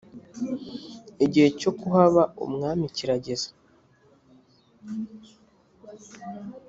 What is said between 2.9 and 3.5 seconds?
kirageze